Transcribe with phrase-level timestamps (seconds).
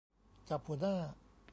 [0.49, 0.95] จับหัวหน้า